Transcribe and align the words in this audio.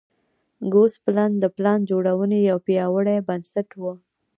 ګوسپلن 0.73 1.31
د 1.39 1.45
پلان 1.55 1.79
جوړونې 1.89 2.37
یو 2.49 2.57
پیاوړی 2.65 3.17
بنسټ 3.27 3.69
و 3.81 3.83